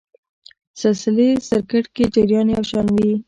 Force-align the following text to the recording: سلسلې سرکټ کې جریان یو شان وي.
سلسلې 0.79 1.29
سرکټ 1.49 1.85
کې 1.95 2.03
جریان 2.13 2.47
یو 2.55 2.63
شان 2.69 2.87
وي. 2.95 3.13